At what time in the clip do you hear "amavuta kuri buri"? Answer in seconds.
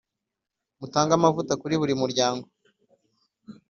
1.15-1.93